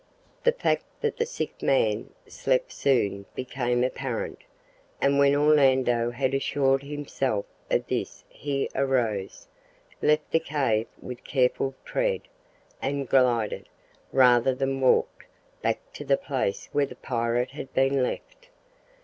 The 0.43 0.51
fact 0.51 0.85
that 1.01 1.17
the 1.17 1.27
sick 1.27 1.61
man 1.61 2.09
slept 2.25 2.71
soon 2.71 3.27
became 3.35 3.83
apparent, 3.83 4.43
and 4.99 5.19
when 5.19 5.35
Orlando 5.35 6.09
had 6.09 6.33
assured 6.33 6.81
himself 6.81 7.45
of 7.69 7.85
this 7.85 8.23
he 8.27 8.67
arose, 8.73 9.47
left 10.01 10.31
the 10.31 10.39
cave 10.39 10.87
with 10.99 11.23
careful 11.23 11.75
tread, 11.85 12.21
and 12.81 13.07
glided, 13.07 13.69
rather 14.11 14.55
than 14.55 14.81
walked, 14.81 15.27
back 15.61 15.79
to 15.93 16.03
the 16.03 16.17
place 16.17 16.67
where 16.71 16.87
the 16.87 16.95
pirate 16.95 17.51
had 17.51 17.71
been 17.75 18.01
left. 18.01 18.49